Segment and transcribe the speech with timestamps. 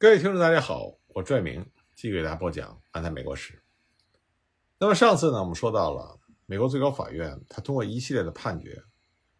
[0.00, 1.66] 各位听众，大家好，我拽明
[1.96, 3.54] 继续给大家播讲《安泰美国史》。
[4.78, 8.80] 那么上次呢，我们说到了美国最高法院，它通过一系列的判决，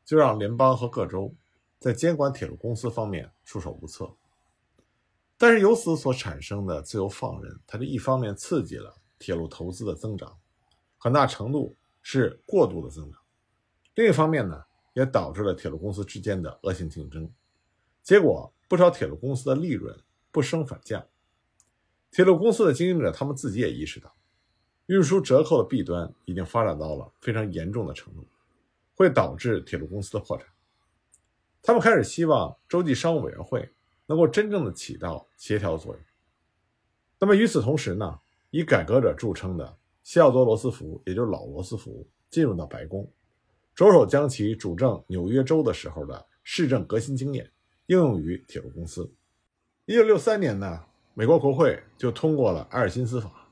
[0.04, 1.32] 就让联邦和各州
[1.78, 4.12] 在监管铁路公司方面束手无策。
[5.36, 10.36] 但是由此所产生的自由放任，它就一方面刺激了铁路投资的增长，
[10.98, 13.20] 很大程度是过度的增长；
[13.94, 14.64] 另一方面呢，
[14.94, 17.30] 也导致了铁路公司之间的恶性竞争，
[18.02, 19.96] 结果不少铁路公司的利润。
[20.38, 21.04] 不升反降，
[22.12, 24.14] 铁路公司的经营者他们自己也意识到，
[24.86, 28.24] 运输折扣的弊端已经发展到了非常严重的程度，
[28.94, 30.46] 会导致铁路公司的破产。
[31.60, 33.68] 他们开始希望洲际商务委员会
[34.06, 36.00] 能够真正的起到协调作用。
[37.18, 43.10] 那么与此同时呢，以改革者著称的西奥多·罗斯福，也就是老罗斯福，进入到白宫，
[43.74, 47.50] 着手将其主政纽约州的时候的市政革新经验
[47.86, 49.12] 应用于铁路公司。
[49.88, 53.48] 一九六三年呢，美国国会就通过了埃尔金斯法，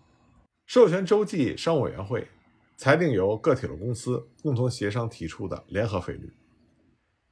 [0.66, 2.28] 授权州际商务委员会
[2.76, 6.30] 裁定由各铁路公司共同协商提出的联合费率。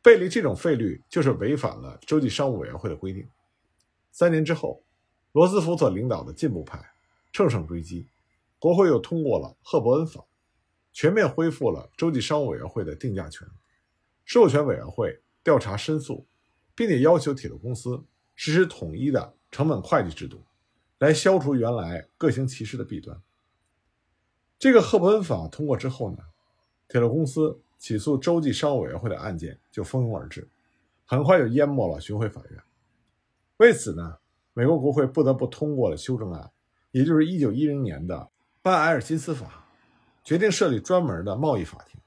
[0.00, 3.28] 背离这种费率就是违反了州际商务委员会的规定。
[4.10, 4.82] 三年之后，
[5.32, 6.82] 罗斯福所领导的进步派
[7.30, 8.08] 乘胜追击，
[8.58, 10.24] 国会又通过了赫伯恩法，
[10.94, 13.46] 全面恢复了州际商务委员会的定价权，
[14.24, 16.26] 授权委员会调查申诉，
[16.74, 18.02] 并且要求铁路公司。
[18.34, 20.42] 实施统一的成本会计制度，
[20.98, 23.20] 来消除原来各行其事的弊端。
[24.58, 26.18] 这个赫伯恩法通过之后呢，
[26.88, 30.48] 铁路公司起诉洲际商务委员会的案件就蜂拥而至，
[31.04, 32.62] 很快就淹没了巡回法院。
[33.58, 34.18] 为此呢，
[34.52, 36.50] 美国国会不得不通过了修正案，
[36.92, 38.16] 也就是1910年的
[38.62, 39.66] 《办埃尔金斯法》，
[40.26, 42.00] 决定设立专门的贸易法庭，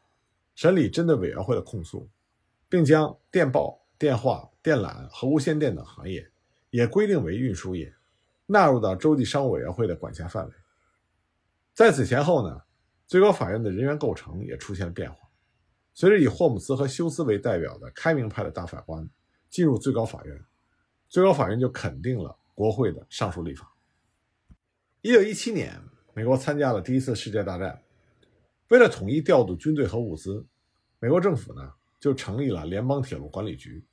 [0.56, 2.10] 审理针对委员会的控诉，
[2.68, 3.80] 并将电报。
[3.98, 6.30] 电话、电缆和无线电等行业
[6.70, 7.94] 也规定为运输业，
[8.46, 10.54] 纳入到洲际商务委员会的管辖范围。
[11.74, 12.62] 在此前后呢，
[13.08, 15.18] 最高法院的人员构成也出现了变化。
[15.94, 19.10] 随着以霍姆斯和休斯为代表的开明派的大法官
[19.50, 20.46] 进入最高法院，
[21.10, 23.74] 最高法院就肯定了国会的上述立法。
[25.02, 25.82] 一九一七年，
[26.14, 27.82] 美国参加了第一次世界大战，
[28.68, 30.46] 为了统一调度军队和物资，
[31.00, 31.74] 美国政府呢？
[32.00, 33.86] 就成立了联邦铁路管理局，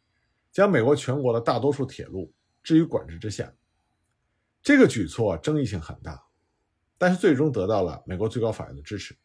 [0.53, 2.33] 将美国全国的大多数铁路
[2.63, 3.53] 置于管制之下。
[4.63, 6.25] 这个举措争议性很大，
[6.97, 9.17] 但是最终得到了美国最高法院的支持。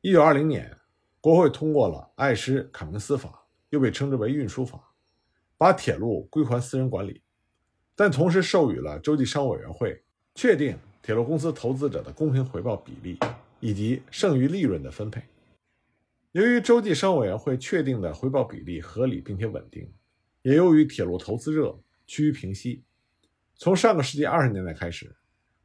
[0.00, 0.76] 一九二零年，
[1.20, 3.28] 国会通过了《艾施卡明斯法》，
[3.70, 4.92] 又被称之为运输法，
[5.56, 7.22] 把铁路归还私人管理，
[7.94, 10.02] 但同时授予了洲际商务委员会
[10.34, 13.18] 确定铁路公司投资者的公平回报比例
[13.60, 15.22] 以及剩余利润的分配。
[16.32, 19.92] 由于洲际商务委员会确定的回报比例合理并且稳定，
[20.42, 21.76] 也由于铁路投资热
[22.06, 22.84] 趋于平息，
[23.56, 25.12] 从上个世纪二十年代开始，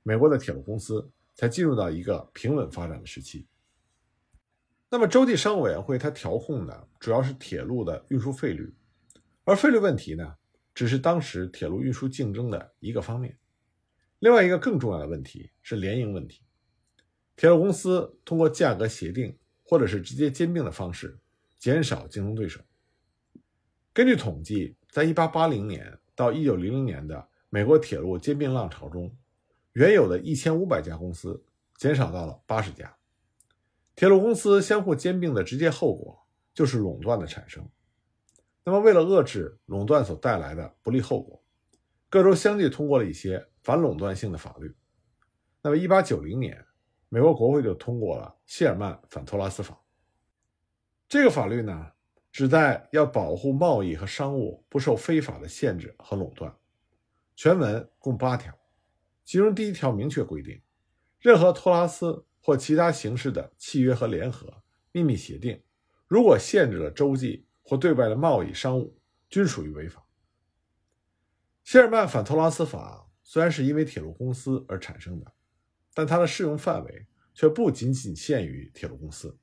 [0.01, 3.45] 美国的铁路公司才进入到一个平稳发展的时期。
[4.89, 8.73] 那么，洲际商务委员会它调控的主要是铁路的运输费率，
[9.43, 10.35] 而费率问题呢，
[10.73, 13.37] 只是当时铁路运输竞争的一个方面。
[14.17, 16.41] 另外一个更重要的问题是联营问题，
[17.35, 19.37] 铁路公司通过价格协定。
[19.67, 21.17] 或者是直接兼并的方式，
[21.57, 22.61] 减少竞争对手。
[23.91, 29.13] 根据统计，在1880年到1900年的美国铁路兼并浪潮中，
[29.73, 31.43] 原有的一千五百家公司
[31.75, 32.95] 减少到了八十家。
[33.95, 37.67] 铁路公司相互兼并的直接后果就是垄断的产生。
[38.63, 41.41] 那么，为了遏制垄断所带来的不利后果，
[42.09, 44.75] 各州相继通过了一些反垄断性的法律。
[45.61, 46.65] 那么，1890年。
[47.15, 49.81] 美国国会就通过了谢尔曼反托拉斯法。
[51.07, 51.93] 这个法律呢，
[52.29, 56.53] 旨在要保护贸易和商务不受非法的限制和垄断。
[57.33, 58.53] 全文共八条，
[59.23, 60.61] 其中第一条明确规定，
[61.19, 64.53] 任何托拉斯或其他形式的契约和联合、
[64.91, 65.63] 秘密协定，
[66.09, 68.99] 如果限制了洲际或对外的贸易商务，
[69.29, 70.05] 均属于违法。
[71.63, 75.31] 谢尔曼反托拉斯法虽然是因为铁路公司而产生的。
[75.95, 79.35] 但它的适用范围却不仅仅限于铁路公司。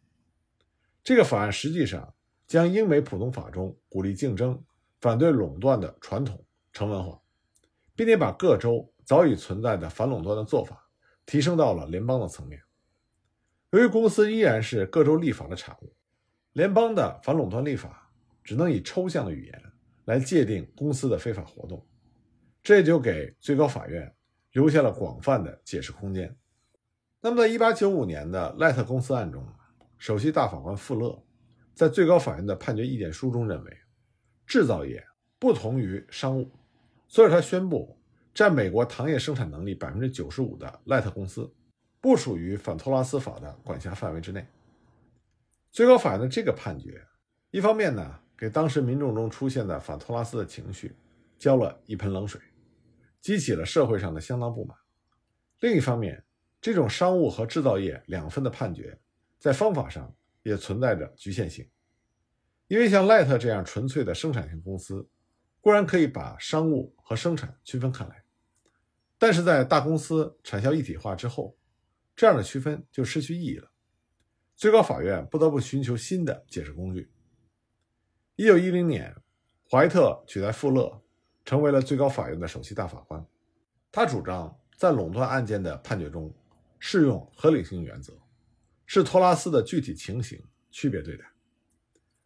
[1.03, 2.15] 这个法案实际上
[2.47, 4.63] 将英美普通法中鼓励竞争、
[5.01, 7.21] 反对垄断的传统成文化，
[7.97, 10.89] 并且把各州早已存在的反垄断的做法
[11.27, 12.61] 提升到了联邦的层面。
[13.71, 15.97] 由于公司依然是各州立法的产物，
[16.53, 18.13] 联邦的反垄断立法
[18.45, 19.63] 只能以抽象的语言
[20.05, 21.85] 来界定公司的非法活动，
[22.63, 24.15] 这就给最高法院
[24.53, 26.37] 留下了广泛的解释空间。
[27.25, 29.47] 那么，在1895年的赖特公司案中，
[29.97, 31.23] 首席大法官富勒
[31.73, 33.79] 在最高法院的判决意见书中认为，
[34.45, 35.07] 制造业
[35.39, 36.51] 不同于商务，
[37.07, 37.97] 所以他宣布
[38.35, 41.49] 占美国糖业生产能力百分之九十五的赖特公司，
[42.01, 44.45] 不属于反托拉斯法的管辖范围之内。
[45.71, 47.01] 最高法院的这个判决，
[47.53, 50.97] 一方面呢，给当时民众中出现的反托拉斯的情绪
[51.39, 52.41] 浇了一盆冷水，
[53.21, 54.77] 激起了社会上的相当不满；
[55.61, 56.25] 另一方面，
[56.63, 58.97] 这种商务和制造业两分的判决，
[59.41, 60.15] 在方法上
[60.45, 61.69] 也存在着局限性，
[62.69, 65.09] 因为像赖特这样纯粹的生产性公司，
[65.61, 68.23] 固然可以把商务和生产区分开来。
[69.19, 71.57] 但是在大公司产销一体化之后，
[72.15, 73.69] 这样的区分就失去意义了。
[74.55, 77.11] 最高法院不得不寻求新的解释工具。
[78.37, 79.13] 一九一零年，
[79.69, 81.03] 怀特取代富勒，
[81.45, 83.27] 成为了最高法院的首席大法官。
[83.91, 86.33] 他主张在垄断案件的判决中
[86.85, 88.13] 适用合理性原则，
[88.87, 90.43] 视托拉斯的具体情形
[90.73, 91.25] 区别对待。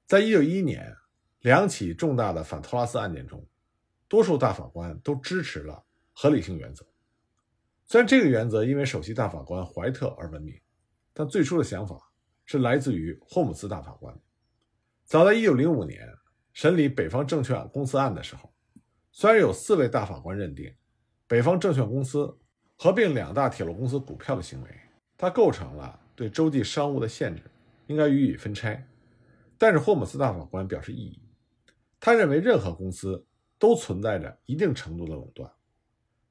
[0.07, 0.97] 在一九一一年
[1.41, 3.47] 两起重大的反托拉斯案件中，
[4.09, 5.85] 多数大法官都支持了。
[6.15, 6.87] 合理性原则，
[7.85, 10.59] 虽然这个原则因为首席大法官怀特而闻名，
[11.13, 12.11] 但最初的想法
[12.47, 14.19] 是来自于霍姆斯大法官。
[15.05, 16.09] 早在1905年
[16.55, 18.51] 审理北方证券公司案的时候，
[19.13, 20.75] 虽然有四位大法官认定
[21.27, 22.39] 北方证券公司
[22.77, 24.71] 合并两大铁路公司股票的行为，
[25.17, 27.43] 它构成了对洲际商务的限制，
[27.87, 28.87] 应该予以分拆，
[29.59, 31.21] 但是霍姆斯大法官表示异议。
[31.99, 33.27] 他认为任何公司
[33.59, 35.51] 都存在着一定程度的垄断。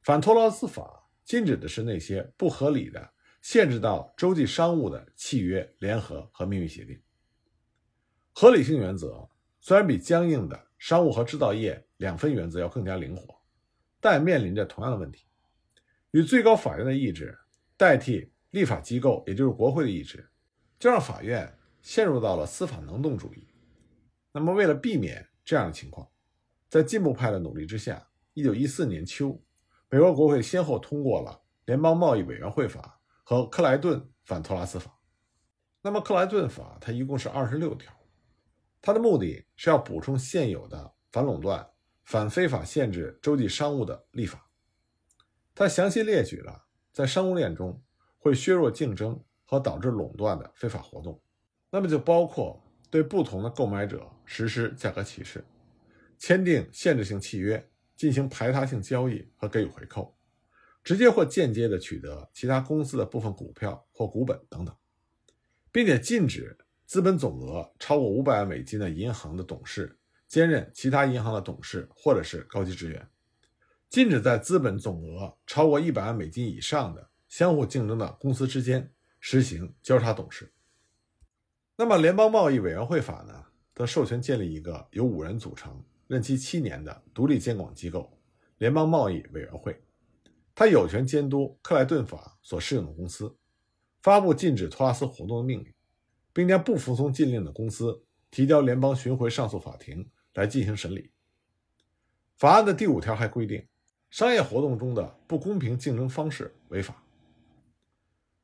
[0.04, 3.10] 反托拉斯法禁止的是那些不合理的
[3.42, 7.02] 限制到洲际商务的契约、联合和秘密协定。
[8.34, 9.28] 合理性原则
[9.60, 13.36] 虽然比僵硬的商务和制造业两分原则要更加灵活，
[14.00, 15.26] 但面临着同样的问题：
[16.16, 17.38] 与最高法院的意志
[17.76, 20.26] 代替立法机构，也就是国会的意志，
[20.80, 23.46] 就让法院陷入到了司法能动主义。
[24.32, 26.10] 那么，为了避免这样的情况，
[26.70, 29.38] 在进步派的努力之下，一九一四年秋。
[29.90, 31.32] 美国国会先后通过了
[31.66, 34.92] 《联邦贸易委员会法》和《克莱顿反托拉斯法》。
[35.82, 37.92] 那么，《克莱顿法》它一共是二十六条，
[38.82, 41.70] 它的目的是要补充现有的反垄断、
[42.06, 44.50] 反非法限制洲际商务的立法。
[45.56, 47.82] 他详细列举了在商务链中
[48.20, 51.20] 会削弱竞争和导致垄断的非法活动，
[51.72, 52.62] 那么就包括
[52.92, 55.44] 对不同的购买者实施价格歧视、
[56.20, 57.68] 签订限制性契约。
[57.96, 60.18] 进行排他性交易和给予回扣，
[60.84, 64.76] 直接或间接的取得其他公司的部分股票或股本等等，
[65.72, 69.98] 并且禁止资本总额超过五百万美金的银行的董事
[70.28, 73.10] 兼任其他银行的董事或者是高级职员，
[73.96, 80.52] 禁止在资本总额超过一百万美金以上的相互竞争的公司之间实行交叉董事。
[81.78, 85.82] 那么，联邦贸易委员会法呢，则授权建立一个由五人组成。
[86.08, 88.12] 任期七年的独立监管机构——
[88.60, 89.82] 联邦贸易委员会，
[90.54, 93.34] 它有权监督克莱顿法所适用的公司，
[94.02, 95.74] 发布禁止托拉斯活动的命令，
[96.34, 101.12] 并将不服从禁令的公司提交联邦巡回上诉法庭来进行审理。
[102.36, 103.66] 法案的第五条还规定，
[104.16, 107.04] 商业活动中的不公平竞争方式违法。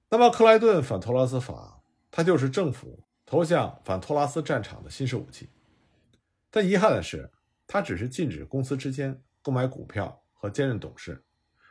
[0.09, 1.81] 那么，克莱顿反托拉斯法，
[2.11, 5.47] 它就是政府投向反托拉斯战场的新式武器。
[6.49, 7.31] 但遗憾的是。
[7.65, 11.23] 它只是禁止公司之间购买股票和兼任董事，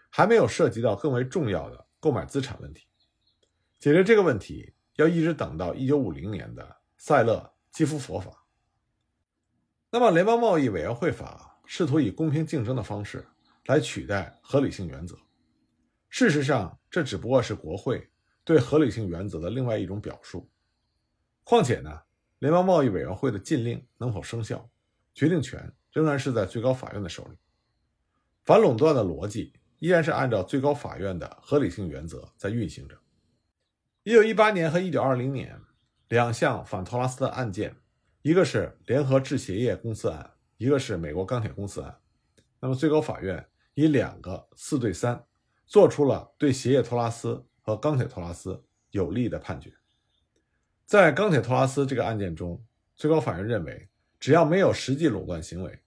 [0.08, 2.86] 还没有涉及到更为重要的购买资产问题。
[3.78, 8.46] 解决这个问题要一直等到1950年的塞勒基夫佛法。
[9.90, 13.26] 那么，联邦贸易委员会法试图以公平竞争的方式
[13.66, 15.16] 来取代合理性原则。
[16.08, 18.10] 事实上，这只不过是国会
[18.44, 20.50] 对合理性原则的另外一种表述。
[21.44, 22.02] 况且呢，
[22.38, 24.70] 联邦贸易委员会的禁令能否生效，
[25.14, 25.72] 决定权。
[25.92, 27.36] 仍然是在最高法院的手里。
[28.44, 32.96] 反垄断的逻辑依然是按照最高法院的合理性原则在运行着。
[34.04, 35.60] 一九一八年和一九二零年
[36.06, 37.76] 两项反托拉斯的案件，
[38.22, 41.99] 一个是联合制鞋业公司案，一个是美国钢铁公司案。
[42.60, 45.24] 那么最高法院以两个四对三，
[45.66, 49.72] 做出了对鞋业托拉斯和钢铁托拉斯有利的判决。
[50.86, 52.64] 在钢铁托拉斯这个案件中，
[52.94, 53.88] 最高法院认为。
[54.20, 55.80] 只要没有实际垄断行为，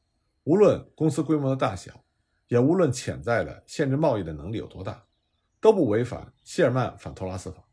[0.46, 2.03] 无论公司规模的大小，
[2.48, 5.06] 也无论潜在的限制贸易的能力有多大，
[5.62, 7.63] 都不违反谢尔曼反托拉斯法。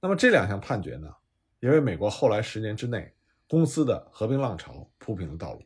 [0.00, 1.14] 那么这两项判决呢，
[1.60, 3.14] 也为美国后来十年之内
[3.46, 5.62] 公司的合并浪潮铺平了道路。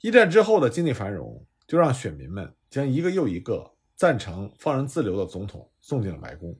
[0.00, 6.58] 一战之后的经济繁荣，就让选民们将一个又一个赞成放任自流的总统送进了白宫。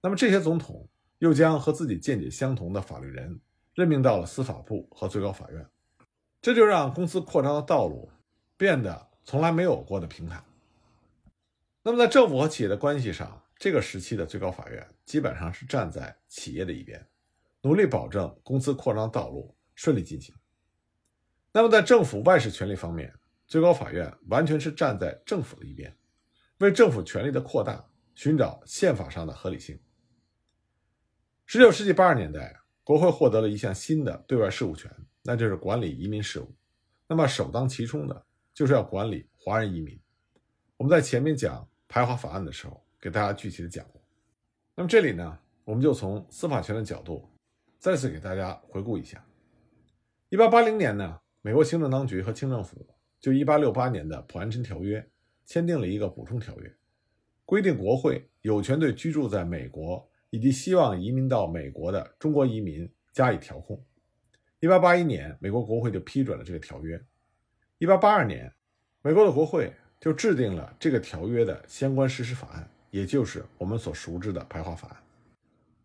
[0.00, 0.88] 那么这些总统
[1.18, 3.40] 又将和自己见解相同的法律人。
[3.74, 5.64] 任命到了司法部和最高法院，
[6.42, 8.10] 这就让公司扩张的道路
[8.56, 10.44] 变得从来没有过的平坦。
[11.84, 17.06] 那么在政府和企业的关系上，这个时期的最高法院基本上是站在企业的一边，
[17.62, 20.34] 努力保证公司扩张道路顺利进行。
[21.52, 23.12] 那么在政府外事权力方面，
[23.46, 25.96] 最高法院完全是站在政府的一边，
[26.58, 29.78] 为政府权力的扩大寻找宪法上的合理性。
[31.46, 34.90] 十九世纪八十年代，国会获得了一项新的对外事务权，
[35.22, 36.54] 那就是管理移民事务。
[37.06, 39.98] 那么首当其冲的就是要管理华人移民。
[40.76, 44.02] 我们在前面讲排华法案的时候，给大家具体的讲过。
[44.74, 47.28] 那么这里呢，我们就从司法权的角度，
[47.78, 49.24] 再次给大家回顾一下。
[50.28, 52.86] 一八八零年呢，美国行政当局和清政府
[53.18, 55.02] 就一八六八年的普安臣条约
[55.46, 56.70] 签订了一个补充条约，
[57.46, 60.06] 规定国会有权对居住在美国。
[60.28, 63.82] 以及希望移民到美国的中国移民加以调控。
[64.60, 67.02] 一八八一年，美国国会就批准了这个条约。
[67.78, 68.52] 一八八二年，
[69.00, 75.02] 美国的国会就制定了这个条约的相关实施法案，也就是我们所熟知的排华法案，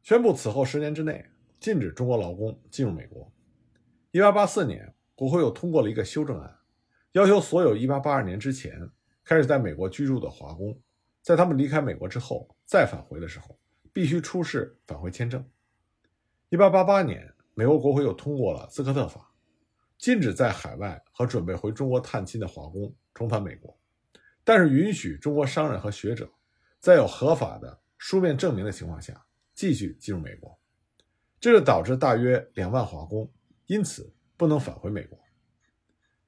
[0.01, 1.25] 宣布此后十年之内
[1.57, 3.31] 禁止中国劳工进入美国。
[4.11, 4.93] 一八八四年，
[5.23, 6.59] 国会又通过了一个修正案，
[7.13, 8.89] 要求所有一八八二年之前
[9.23, 10.77] 开始在美国居住的华工，
[11.21, 13.57] 在他们离开美国之后再返回的时候。
[13.93, 15.47] 必须出示返回签证。
[16.49, 19.31] 一八八八年，美国国会又通过了斯科特法，
[19.99, 23.77] 禁止在海外和准备回中国探亲的华工重返美国，
[24.43, 26.27] 但是允许中国商人和学者
[26.79, 30.59] 在有合法的书面证明的情况下继续进入美国。
[31.39, 33.31] 这就导致大约两万华工
[33.67, 35.19] 因此不能返回美国。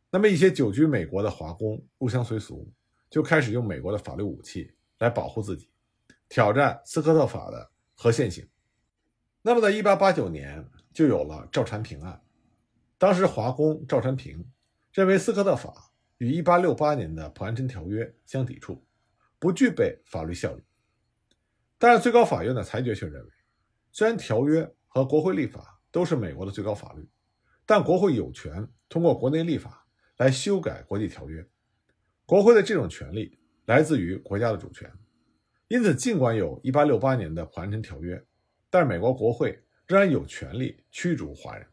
[0.09, 2.71] 那么一些久居美国的华工入乡随俗，
[3.09, 5.69] 就开始用美国的法律武器来保护自己。
[6.29, 8.47] 挑战斯科特法的合宪性。
[9.41, 12.21] 那么，在1889年就有了赵禅平案。
[12.97, 14.43] 当时华工赵禅平
[14.93, 18.83] 认为斯科特法与1868年的普安臣条约相抵触，
[19.37, 20.63] 不具备法律效力。
[21.77, 23.29] 但是最高法院的裁决却认为，
[23.91, 27.07] 虽然条约和国会立法都是美国的最高法律，
[27.65, 29.85] 但国会有权通过国内立法
[30.17, 31.45] 来修改国际条约。
[32.25, 34.91] 国会的这种权利来自于国家的主权。
[35.67, 38.23] 因此，尽管有一八六八年的普安臣条约，
[38.69, 41.65] 但是美国国会仍然有权利驱逐华人。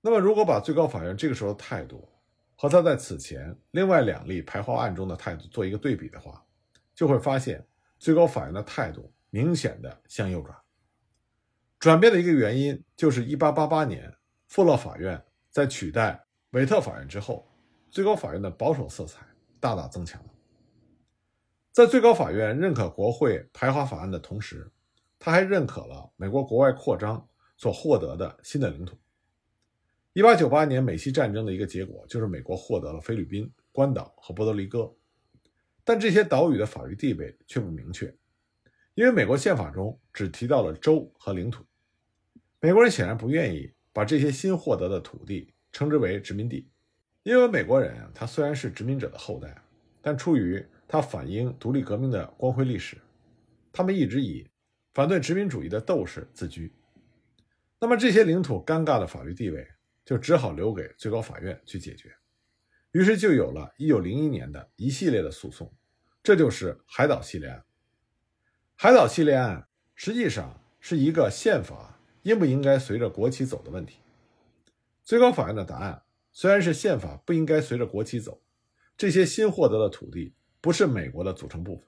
[0.00, 2.08] 那么，如果把最高法院这个时候的态度
[2.56, 6.44] 和他在此前另外两例排华案中的态度做一个对比的话，
[6.94, 7.64] 就会发现
[7.98, 10.56] 最高法院的态度明显的向右转。
[11.78, 14.12] 转变的一个原因就是一八八八年
[14.48, 17.46] 富勒法院在取代韦特法院之后，
[17.90, 19.24] 最高法院的保守色彩
[19.60, 20.30] 大大增强了。
[21.70, 24.72] 在最高法院认可国会排华法案的同时，
[25.18, 27.28] 他还认可了美国国外扩张
[27.58, 28.98] 所获得的新的领土。
[30.14, 34.92] 一八九八年美西战争的一个结果就是美国获得了菲律宾、关岛和波多黎各，
[35.84, 38.12] 但这些岛屿的法律地位却不明确，
[38.94, 41.62] 因为美国宪法中只提到了州和领土。
[42.60, 46.70] 美国人显然不愿意把这些新获得的土地称之为殖民地，
[47.24, 49.60] 因为美国人他虽然是殖民者的后代，
[50.00, 52.96] 但出于他反映独立革命的光辉历史，
[53.72, 54.48] 他们一直以
[54.94, 56.72] 反对殖民主义的斗士自居。
[57.80, 59.66] 那么这些领土尴尬的法律地位
[60.04, 62.14] 就只好留给最高法院去解决。
[62.92, 65.74] 于是就有了1901年的一系列的诉讼，
[66.22, 67.64] 这就是海岛系列案。
[68.76, 73.98] 海岛系列案实际上是一个宪法应不应该随着国旗走的问题。
[75.04, 78.40] 最高法院的答案虽然是宪法不应该随着国旗走，
[78.96, 80.34] 这些新获得的土地。
[80.60, 81.86] 不是美国的组成部分，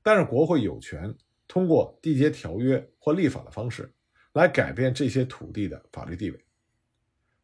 [0.00, 1.12] 但是国会有权
[1.48, 3.92] 通过缔结条约或立法的方式
[4.34, 6.44] 来改变这些土地的法律地位，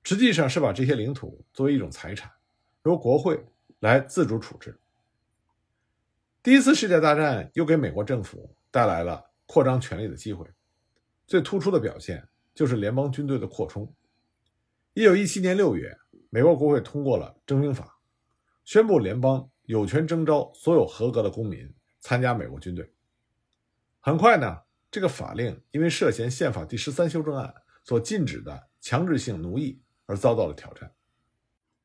[0.04, 2.30] 实际上是把这些领土作为一种财产，
[2.84, 3.44] 由国会
[3.80, 4.78] 来自主处置。
[6.44, 10.46] 第一次世界大战又给美国政府带来了扩张权力的机会，
[11.26, 13.92] 最突出的表现就是联邦军队的扩充。
[14.94, 15.96] 一九一七年六月，
[16.30, 17.98] 美国国会通过了征兵法，
[18.64, 19.50] 宣布联邦。
[19.66, 22.92] 有权征召所有合格的公民参加美国军队。
[23.98, 24.58] 很快呢，
[24.92, 27.52] 这个法令因为涉嫌宪法第十三修正案
[27.82, 30.94] 所禁止的强制性奴役而遭到了挑战。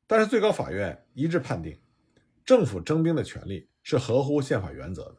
[0.06, 1.76] 但是最高法院一致判定，
[2.44, 5.16] 政府征兵的权利是合乎宪法原则的。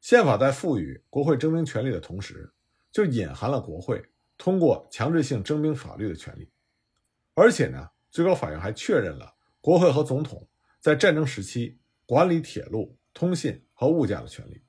[0.00, 2.52] 宪法在赋予国会征兵权利的同时，
[2.94, 4.02] 就隐含了国会
[4.38, 6.48] 通过强制性征兵法律的权利。
[7.34, 10.48] 而且呢，最高法院还确认了国会和总统
[10.80, 11.78] 在战争时期。
[12.06, 14.60] 管理铁路、通信和物价的权利。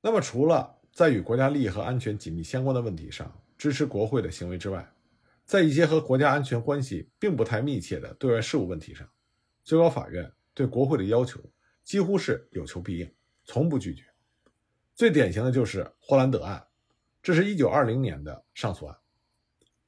[0.00, 4.92] 那么，除了在与国家利益和安全紧密相关的问题上支持国会的行为之外，
[5.44, 9.08] 在一些和国家安全关系并不太密切的对外事务问题上，
[9.62, 11.40] 最高法院对国会的要求
[11.84, 14.02] 几乎是有求必应，从不拒绝。
[14.96, 16.66] 最典型的就是霍兰德案，
[17.26, 18.96] 这是一九二零年的上诉案。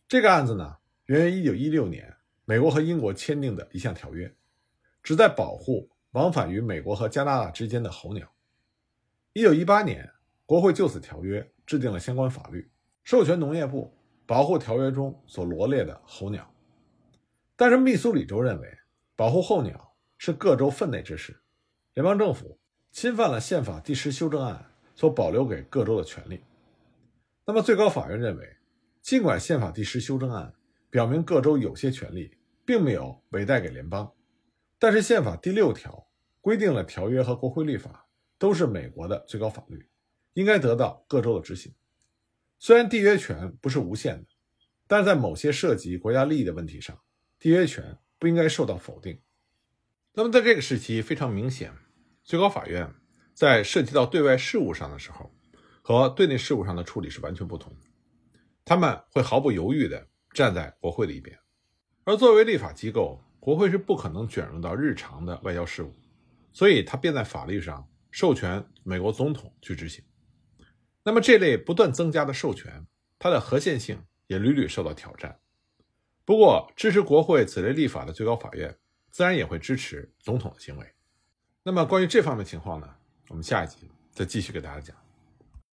[0.09, 4.35] 这个案子呢，源于一九一六年美国和英国签订的一项条约，
[5.05, 8.29] 旨在保护往返于美国和加拿大之间的候鸟。
[9.35, 10.11] 一九一八年，
[10.47, 12.69] 国会就此条约制定了相关法律，
[13.05, 16.53] 授权农业部保护条约中所罗列的候鸟。
[17.55, 18.69] 但是密苏里州认为，
[19.15, 21.41] 保护候鸟是各州分内之事，
[21.95, 22.59] 联邦政府
[22.91, 24.65] 侵犯了宪法第十修正案。
[24.97, 26.43] 所保留给各州的权利。
[27.49, 28.47] 那么，最高法院认为，
[29.01, 30.53] 尽管宪法第十修正案
[30.91, 32.37] 表明各州有些权利
[32.67, 34.13] 并没有委带给联邦，
[34.79, 36.11] 但是宪法第六条
[36.43, 39.89] 规定了条约和国会立法都是美国的最高法律，
[40.35, 41.75] 应该得到各州的执行。
[42.59, 44.27] 虽然缔约权不是无限的，
[44.87, 47.01] 但是在某些涉及国家利益的问题上，
[47.41, 49.19] 缔约权不应该受到否定。
[50.13, 51.73] 那么，在这个时期，非常明显，
[52.23, 52.95] 最高法院。
[53.33, 55.33] 在涉及到对外事务上的时候，
[55.89, 57.87] 和对内事务上的处理是完全不同的。
[58.63, 61.35] 他们会毫不犹豫地站在国会的一边，
[62.05, 65.91] 而作为立法机构，国会是不可能卷入到日常的外交事务，
[66.53, 70.05] 所以他便在法律上授权美国总统去执行。
[71.03, 72.87] 那么这类不断增加的授权，
[73.19, 75.41] 它的合宪性也屡屡受到挑战。
[76.27, 78.77] 不过，支持国会此类立法的最高法院，
[79.11, 80.87] 自然也会支持总统的行为。
[81.63, 82.95] 那么关于这方面情况呢？
[83.29, 85.08] 我们下一集再继续给大家讲。